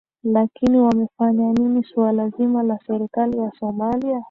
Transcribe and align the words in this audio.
lakini 0.23 0.77
wanafanya 0.77 1.53
nini 1.53 1.83
suala 1.83 2.29
zima 2.29 2.63
la 2.63 2.79
serikali 2.87 3.37
ya 3.37 3.51
somalia 3.59 4.19